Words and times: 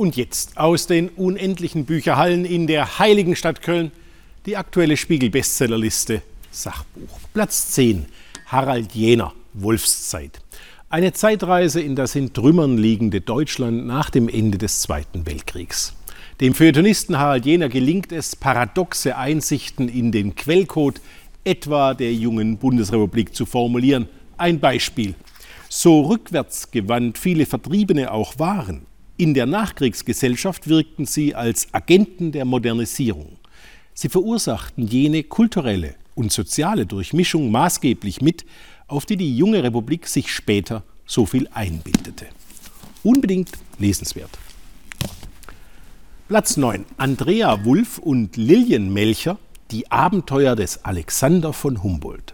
Und 0.00 0.16
jetzt 0.16 0.56
aus 0.56 0.86
den 0.86 1.10
unendlichen 1.10 1.84
Bücherhallen 1.84 2.46
in 2.46 2.66
der 2.66 2.98
heiligen 2.98 3.36
Stadt 3.36 3.60
Köln 3.60 3.92
die 4.46 4.56
aktuelle 4.56 4.96
Spiegel-Bestsellerliste 4.96 6.22
Sachbuch. 6.50 7.18
Platz 7.34 7.72
10 7.72 8.06
Harald 8.46 8.94
Jener 8.94 9.34
Wolfszeit. 9.52 10.40
Eine 10.88 11.12
Zeitreise 11.12 11.82
in 11.82 11.96
das 11.96 12.14
in 12.14 12.32
Trümmern 12.32 12.78
liegende 12.78 13.20
Deutschland 13.20 13.86
nach 13.86 14.08
dem 14.08 14.30
Ende 14.30 14.56
des 14.56 14.80
Zweiten 14.80 15.26
Weltkriegs. 15.26 15.92
Dem 16.40 16.54
Feuilletonisten 16.54 17.18
Harald 17.18 17.44
Jener 17.44 17.68
gelingt 17.68 18.10
es, 18.10 18.34
paradoxe 18.34 19.18
Einsichten 19.18 19.90
in 19.90 20.12
den 20.12 20.34
Quellcode 20.34 21.02
etwa 21.44 21.92
der 21.92 22.14
jungen 22.14 22.56
Bundesrepublik 22.56 23.34
zu 23.34 23.44
formulieren. 23.44 24.08
Ein 24.38 24.60
Beispiel. 24.60 25.14
So 25.68 26.00
rückwärtsgewandt 26.06 27.18
viele 27.18 27.44
Vertriebene 27.44 28.10
auch 28.10 28.38
waren, 28.38 28.86
in 29.20 29.34
der 29.34 29.44
Nachkriegsgesellschaft 29.44 30.66
wirkten 30.66 31.04
sie 31.04 31.34
als 31.34 31.74
Agenten 31.74 32.32
der 32.32 32.46
Modernisierung. 32.46 33.36
Sie 33.92 34.08
verursachten 34.08 34.86
jene 34.86 35.24
kulturelle 35.24 35.94
und 36.14 36.32
soziale 36.32 36.86
Durchmischung 36.86 37.50
maßgeblich 37.50 38.22
mit, 38.22 38.46
auf 38.86 39.04
die 39.04 39.18
die 39.18 39.36
junge 39.36 39.62
Republik 39.62 40.06
sich 40.06 40.32
später 40.32 40.84
so 41.04 41.26
viel 41.26 41.48
einbildete. 41.52 42.28
Unbedingt 43.02 43.50
lesenswert. 43.78 44.30
Platz 46.28 46.56
9. 46.56 46.86
Andrea 46.96 47.62
Wulff 47.66 47.98
und 47.98 48.38
Lilien 48.38 48.90
Melcher, 48.90 49.36
die 49.70 49.90
Abenteuer 49.90 50.56
des 50.56 50.82
Alexander 50.86 51.52
von 51.52 51.82
Humboldt. 51.82 52.32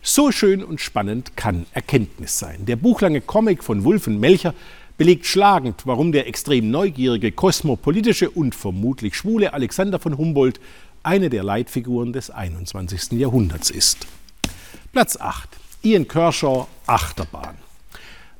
So 0.00 0.32
schön 0.32 0.64
und 0.64 0.80
spannend 0.80 1.36
kann 1.36 1.66
Erkenntnis 1.74 2.38
sein. 2.38 2.64
Der 2.64 2.76
buchlange 2.76 3.20
Comic 3.20 3.62
von 3.62 3.84
Wulff 3.84 4.06
und 4.06 4.18
Melcher 4.18 4.54
belegt 4.96 5.26
schlagend, 5.26 5.86
warum 5.86 6.12
der 6.12 6.26
extrem 6.26 6.70
neugierige, 6.70 7.32
kosmopolitische 7.32 8.30
und 8.30 8.54
vermutlich 8.54 9.16
schwule 9.16 9.52
Alexander 9.52 9.98
von 9.98 10.18
Humboldt 10.18 10.60
eine 11.02 11.30
der 11.30 11.42
Leitfiguren 11.42 12.12
des 12.12 12.30
21. 12.30 13.12
Jahrhunderts 13.12 13.70
ist. 13.70 14.06
Platz 14.92 15.16
8. 15.16 15.48
Ian 15.82 16.06
Kershaw 16.06 16.66
Achterbahn. 16.86 17.56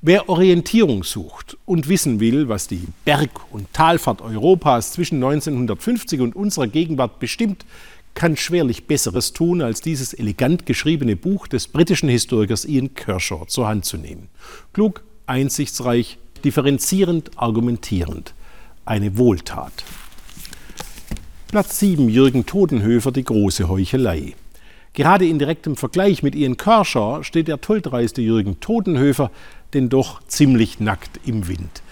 Wer 0.01 0.29
Orientierung 0.29 1.05
sucht 1.05 1.57
und 1.65 1.89
wissen 1.89 2.19
will, 2.19 2.49
was 2.49 2.67
die 2.67 2.89
Berg- 3.05 3.53
und 3.53 3.73
Talfahrt 3.73 4.21
Europas 4.21 4.93
zwischen 4.93 5.17
1950 5.17 6.21
und 6.21 6.35
unserer 6.35 6.67
Gegenwart 6.67 7.21
bestimmt, 7.21 7.65
kann 8.15 8.37
schwerlich 8.37 8.87
Besseres 8.87 9.33
tun, 9.33 9.63
als 9.63 9.81
dieses 9.81 10.13
elegant 10.13 10.67
geschriebene 10.67 11.17
Buch 11.17 11.47
des 11.47 11.69
britischen 11.69 12.09
Historikers 12.09 12.65
Ian 12.65 12.95
Kershaw 12.95 13.47
zur 13.47 13.69
Hand 13.69 13.85
zu 13.85 13.97
nehmen. 13.97 14.29
Klug, 14.73 15.03
einsichtsreich, 15.27 16.19
differenzierend, 16.45 17.31
argumentierend. 17.37 18.35
Eine 18.85 19.17
Wohltat. 19.17 19.73
Platz 21.49 21.79
7 21.79 22.09
Jürgen 22.09 22.47
Todenhöfer 22.47 23.13
Die 23.13 23.25
große 23.25 23.69
Heuchelei. 23.69 24.35
Gerade 24.95 25.27
in 25.27 25.39
direktem 25.39 25.77
Vergleich 25.77 26.23
mit 26.23 26.35
Ian 26.35 26.57
Kershaw 26.57 27.23
steht 27.23 27.49
der 27.49 27.61
tulldreiste 27.61 28.21
Jürgen 28.21 28.61
Todenhöfer 28.61 29.31
denn 29.75 29.89
doch 29.89 30.23
ziemlich 30.27 30.81
nackt 30.81 31.21
im 31.25 31.49
Wind. 31.49 31.83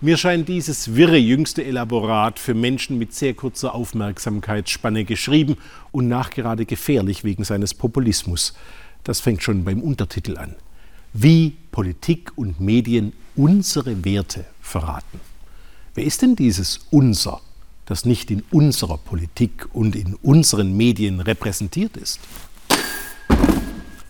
Mir 0.00 0.16
scheint 0.16 0.48
dieses 0.48 0.96
wirre 0.96 1.16
jüngste 1.16 1.64
Elaborat 1.64 2.38
für 2.38 2.54
Menschen 2.54 2.98
mit 2.98 3.14
sehr 3.14 3.34
kurzer 3.34 3.74
Aufmerksamkeitsspanne 3.74 5.04
geschrieben 5.04 5.56
und 5.92 6.08
nachgerade 6.08 6.66
gefährlich 6.66 7.24
wegen 7.24 7.44
seines 7.44 7.74
Populismus. 7.74 8.54
Das 9.02 9.20
fängt 9.20 9.42
schon 9.42 9.64
beim 9.64 9.80
Untertitel 9.80 10.36
an. 10.36 10.56
Wie 11.16 11.56
Politik 11.70 12.32
und 12.34 12.58
Medien 12.58 13.12
unsere 13.36 14.04
Werte 14.04 14.44
verraten. 14.60 15.20
Wer 15.94 16.04
ist 16.04 16.22
denn 16.22 16.34
dieses 16.34 16.80
Unser? 16.90 17.40
das 17.86 18.04
nicht 18.04 18.32
in 18.32 18.42
unserer 18.50 18.98
Politik 18.98 19.68
und 19.72 19.94
in 19.94 20.14
unseren 20.14 20.76
Medien 20.76 21.20
repräsentiert 21.20 21.96
ist. 21.96 22.18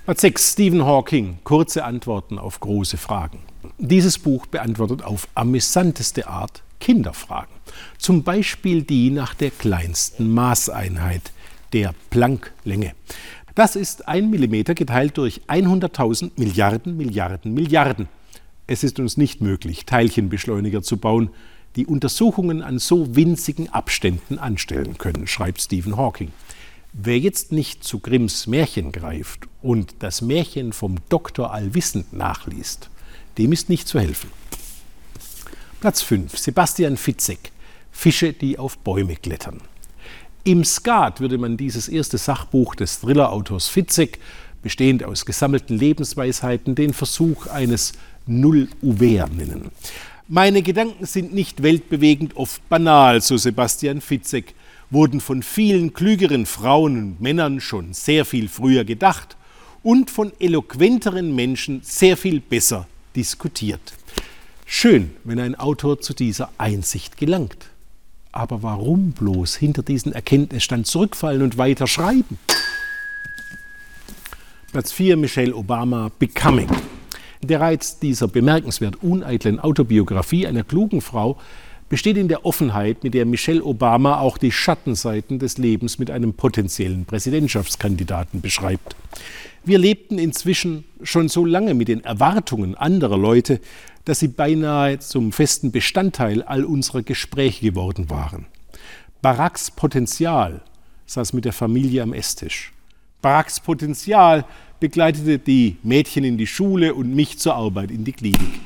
Platz 0.06 0.20
6. 0.22 0.52
Stephen 0.52 0.84
Hawking. 0.84 1.38
Kurze 1.44 1.84
Antworten 1.84 2.38
auf 2.38 2.60
große 2.60 2.96
Fragen. 2.96 3.40
Dieses 3.78 4.18
Buch 4.18 4.46
beantwortet 4.46 5.02
auf 5.02 5.28
amüsanteste 5.34 6.26
Art 6.26 6.62
Kinderfragen. 6.80 7.54
Zum 7.98 8.22
Beispiel 8.22 8.82
die 8.82 9.10
nach 9.10 9.34
der 9.34 9.50
kleinsten 9.50 10.32
Maßeinheit, 10.32 11.32
der 11.72 11.94
Plancklänge. 12.08 12.92
Das 13.54 13.76
ist 13.76 14.08
ein 14.08 14.30
Millimeter 14.30 14.74
geteilt 14.74 15.16
durch 15.16 15.42
100.000 15.46 16.32
Milliarden, 16.36 16.96
Milliarden, 16.96 17.54
Milliarden. 17.54 18.08
Es 18.66 18.82
ist 18.82 18.98
uns 18.98 19.16
nicht 19.16 19.40
möglich, 19.40 19.86
Teilchenbeschleuniger 19.86 20.82
zu 20.82 20.96
bauen, 20.96 21.30
die 21.76 21.86
Untersuchungen 21.86 22.62
an 22.62 22.80
so 22.80 23.14
winzigen 23.14 23.68
Abständen 23.68 24.38
anstellen 24.40 24.98
können, 24.98 25.28
schreibt 25.28 25.60
Stephen 25.60 25.96
Hawking. 25.96 26.32
Wer 26.92 27.18
jetzt 27.18 27.52
nicht 27.52 27.84
zu 27.84 28.00
Grimms 28.00 28.48
Märchen 28.48 28.90
greift 28.90 29.46
und 29.62 29.96
das 30.00 30.20
Märchen 30.20 30.72
vom 30.72 30.96
Doktor 31.08 31.52
Allwissend 31.52 32.12
nachliest, 32.12 32.90
dem 33.38 33.52
ist 33.52 33.68
nicht 33.68 33.86
zu 33.86 34.00
helfen. 34.00 34.30
Platz 35.80 36.02
5. 36.02 36.36
Sebastian 36.36 36.96
Fitzek. 36.96 37.52
Fische, 37.92 38.32
die 38.32 38.58
auf 38.58 38.78
Bäume 38.78 39.14
klettern. 39.14 39.60
Im 40.46 40.62
Skat 40.62 41.22
würde 41.22 41.38
man 41.38 41.56
dieses 41.56 41.88
erste 41.88 42.18
Sachbuch 42.18 42.74
des 42.74 43.00
Thrillerautors 43.00 43.66
Fitzek, 43.68 44.18
bestehend 44.60 45.02
aus 45.02 45.24
gesammelten 45.24 45.78
Lebensweisheiten, 45.78 46.74
den 46.74 46.92
Versuch 46.92 47.46
eines 47.46 47.94
Null-Uver 48.26 49.26
nennen. 49.28 49.70
Meine 50.28 50.60
Gedanken 50.60 51.06
sind 51.06 51.32
nicht 51.32 51.62
weltbewegend, 51.62 52.36
oft 52.36 52.68
banal, 52.68 53.22
so 53.22 53.38
Sebastian 53.38 54.02
Fitzek, 54.02 54.52
wurden 54.90 55.22
von 55.22 55.42
vielen 55.42 55.94
klügeren 55.94 56.44
Frauen 56.44 56.98
und 56.98 57.20
Männern 57.22 57.62
schon 57.62 57.94
sehr 57.94 58.26
viel 58.26 58.50
früher 58.50 58.84
gedacht 58.84 59.38
und 59.82 60.10
von 60.10 60.30
eloquenteren 60.40 61.34
Menschen 61.34 61.80
sehr 61.82 62.18
viel 62.18 62.40
besser 62.40 62.86
diskutiert. 63.16 63.94
Schön, 64.66 65.12
wenn 65.24 65.40
ein 65.40 65.54
Autor 65.54 66.02
zu 66.02 66.12
dieser 66.12 66.50
Einsicht 66.58 67.16
gelangt. 67.16 67.70
Aber 68.36 68.64
warum 68.64 69.12
bloß 69.12 69.54
hinter 69.54 69.84
diesen 69.84 70.12
Erkenntnisstand 70.12 70.88
zurückfallen 70.88 71.40
und 71.40 71.56
weiter 71.56 71.86
schreiben? 71.86 72.36
Platz 74.72 74.90
4 74.90 75.16
Michelle 75.16 75.54
Obama 75.54 76.10
Becoming. 76.18 76.68
Der 77.42 77.60
Reiz 77.60 78.00
dieser 78.00 78.26
bemerkenswert 78.26 79.04
uneitlen 79.04 79.60
Autobiografie 79.60 80.48
einer 80.48 80.64
klugen 80.64 81.00
Frau 81.00 81.38
besteht 81.88 82.16
in 82.16 82.26
der 82.26 82.44
Offenheit, 82.44 83.04
mit 83.04 83.14
der 83.14 83.24
Michelle 83.24 83.62
Obama 83.62 84.18
auch 84.18 84.36
die 84.36 84.50
Schattenseiten 84.50 85.38
des 85.38 85.56
Lebens 85.56 86.00
mit 86.00 86.10
einem 86.10 86.34
potenziellen 86.34 87.04
Präsidentschaftskandidaten 87.04 88.40
beschreibt. 88.40 88.96
Wir 89.66 89.78
lebten 89.78 90.18
inzwischen 90.18 90.84
schon 91.02 91.28
so 91.28 91.46
lange 91.46 91.72
mit 91.72 91.88
den 91.88 92.04
Erwartungen 92.04 92.74
anderer 92.74 93.16
Leute, 93.16 93.60
dass 94.04 94.18
sie 94.18 94.28
beinahe 94.28 94.98
zum 94.98 95.32
festen 95.32 95.72
Bestandteil 95.72 96.42
all 96.42 96.64
unserer 96.64 97.02
Gespräche 97.02 97.70
geworden 97.70 98.10
waren. 98.10 98.46
Baracks 99.22 99.70
Potenzial 99.70 100.60
saß 101.06 101.32
mit 101.32 101.46
der 101.46 101.54
Familie 101.54 102.02
am 102.02 102.12
Esstisch. 102.12 102.72
Baracks 103.22 103.58
Potenzial 103.58 104.44
begleitete 104.80 105.38
die 105.38 105.78
Mädchen 105.82 106.24
in 106.24 106.36
die 106.36 106.46
Schule 106.46 106.94
und 106.94 107.14
mich 107.14 107.38
zur 107.38 107.54
Arbeit 107.54 107.90
in 107.90 108.04
die 108.04 108.12
Klinik. 108.12 108.60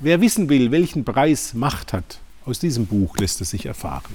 Wer 0.00 0.20
wissen 0.20 0.48
will, 0.48 0.72
welchen 0.72 1.04
Preis 1.04 1.54
Macht 1.54 1.92
hat, 1.92 2.18
aus 2.44 2.58
diesem 2.58 2.86
Buch 2.86 3.16
lässt 3.18 3.40
es 3.40 3.50
sich 3.50 3.66
erfahren. 3.66 4.12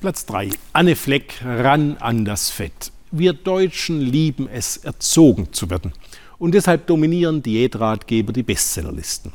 Platz 0.00 0.26
3. 0.26 0.50
Anne 0.72 0.94
Fleck 0.94 1.40
ran 1.44 1.96
an 1.98 2.24
das 2.24 2.50
Fett. 2.50 2.92
Wir 3.14 3.34
Deutschen 3.34 4.00
lieben 4.00 4.48
es, 4.48 4.78
erzogen 4.78 5.52
zu 5.52 5.68
werden. 5.68 5.92
Und 6.38 6.54
deshalb 6.54 6.86
dominieren 6.86 7.42
Diätratgeber 7.42 8.32
die 8.32 8.42
Bestsellerlisten. 8.42 9.34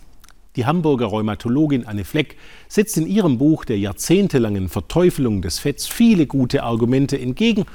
Die 0.56 0.66
Hamburger 0.66 1.06
Rheumatologin 1.06 1.86
Anne 1.86 2.04
Fleck 2.04 2.38
setzt 2.68 2.98
in 2.98 3.06
ihrem 3.06 3.38
Buch 3.38 3.66
der 3.66 3.78
jahrzehntelangen 3.78 4.68
Verteufelung 4.68 5.44
des 5.44 5.60
Fetts 5.60 5.86
viele 5.86 6.26
gute 6.26 6.64
Argumente 6.64 7.20
entgegen 7.20 7.66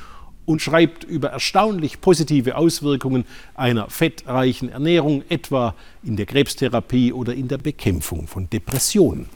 und 0.44 0.60
schreibt 0.60 1.04
über 1.04 1.28
erstaunlich 1.28 2.00
positive 2.00 2.56
Auswirkungen 2.56 3.24
einer 3.54 3.88
fettreichen 3.88 4.70
Ernährung, 4.70 5.22
etwa 5.28 5.76
in 6.02 6.16
der 6.16 6.26
Krebstherapie 6.26 7.12
oder 7.12 7.32
in 7.32 7.46
der 7.46 7.58
Bekämpfung 7.58 8.26
von 8.26 8.50
Depressionen. 8.50 9.28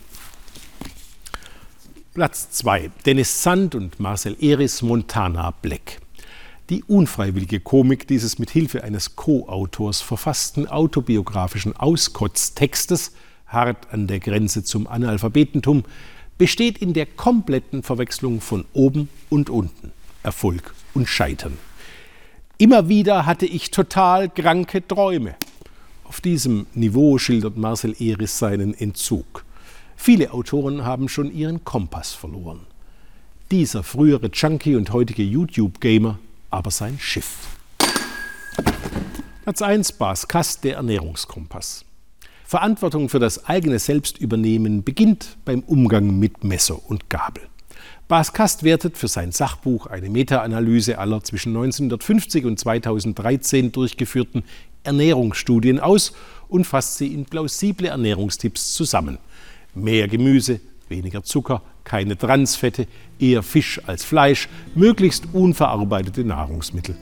Platz 2.13 2.51
2. 2.51 2.91
Dennis 3.05 3.45
Sand 3.45 3.77
und 3.77 4.01
Marcel 4.01 4.37
Eris 4.41 4.83
Montana 4.83 5.53
Black. 5.63 6.01
Die 6.69 6.83
unfreiwillige 6.83 7.61
Komik 7.61 8.09
dieses 8.09 8.41
mit 8.41 8.51
Hilfe 8.51 8.83
eines 8.83 9.15
Co-Autors 9.15 10.01
verfassten 10.01 10.67
autobiografischen 10.67 11.77
Auskotztextes, 11.77 13.13
hart 13.47 13.93
an 13.93 14.09
der 14.09 14.19
Grenze 14.19 14.65
zum 14.65 14.89
Analphabetentum, 14.89 15.85
besteht 16.39 16.79
in 16.79 16.93
der 16.93 17.07
kompletten 17.07 17.85
Verwechslung 17.85 18.41
von 18.41 18.65
oben 18.73 19.09
und 19.31 19.49
unten. 19.49 19.93
Erfolg 20.25 20.75
und 20.93 21.09
Scheitern. 21.09 21.57
Immer 22.59 22.89
wieder 22.89 23.27
hatte 23.27 23.47
ich 23.47 23.71
total 23.71 24.29
kranke 24.29 24.85
Träume. 24.85 25.37
Auf 26.03 26.21
diesem 26.21 26.67
Niveau 26.75 27.17
schildert 27.19 27.57
Marcel 27.57 27.95
Eris 28.01 28.41
seinen 28.41 28.75
Entzug. 28.75 29.45
Viele 29.95 30.33
Autoren 30.33 30.85
haben 30.85 31.09
schon 31.09 31.33
ihren 31.33 31.65
Kompass 31.65 32.13
verloren. 32.13 32.67
Dieser 33.53 33.85
frühere 33.85 34.31
Junkie 34.33 34.75
und 34.75 34.93
heutige 34.93 35.23
YouTube-Gamer 35.23 36.19
aber 36.51 36.71
sein 36.71 36.99
Schiff. 36.99 37.57
Platz 39.43 39.63
1 39.63 39.93
Bas 39.93 40.27
Kast, 40.27 40.65
der 40.65 40.77
Ernährungskompass. 40.77 41.85
Verantwortung 42.45 43.09
für 43.09 43.19
das 43.19 43.47
eigene 43.47 43.79
Selbstübernehmen 43.79 44.85
beginnt 44.85 45.37
beim 45.45 45.61
Umgang 45.61 46.19
mit 46.19 46.45
Messer 46.45 46.79
und 46.89 47.11
Gabel. 47.11 47.43
Bas 48.09 48.33
Kast 48.33 48.63
wertet 48.63 48.97
für 48.97 49.09
sein 49.09 49.33
Sachbuch 49.33 49.87
eine 49.87 50.09
Meta-Analyse 50.09 50.99
aller 50.99 51.25
zwischen 51.25 51.51
1950 51.51 52.45
und 52.45 52.59
2013 52.59 53.73
durchgeführten 53.73 54.45
Ernährungsstudien 54.85 55.81
aus 55.81 56.13
und 56.49 56.65
fasst 56.65 56.99
sie 56.99 57.13
in 57.13 57.25
plausible 57.25 57.89
Ernährungstipps 57.89 58.75
zusammen. 58.75 59.19
Mehr 59.75 60.07
Gemüse, 60.07 60.61
weniger 60.89 61.25
Zucker, 61.25 61.63
keine 61.87 62.19
Transfette, 62.19 62.87
eher 63.19 63.43
Fisch 63.43 63.81
als 63.87 64.05
Fleisch, 64.05 64.49
möglichst 64.75 65.29
unverarbeitete 65.33 66.25
Nahrungsmittel. 66.25 66.97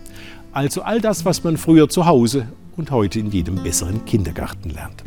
Also 0.53 0.83
all 0.83 1.01
das, 1.01 1.25
was 1.25 1.43
man 1.43 1.57
früher 1.57 1.89
zu 1.89 2.07
Hause 2.07 2.47
und 2.77 2.93
heute 2.93 3.19
in 3.19 3.33
jedem 3.33 3.57
besseren 3.57 4.05
Kindergarten 4.05 4.71
lernt. 4.71 5.03